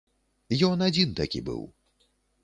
[0.67, 1.61] Ён адзін такі быў.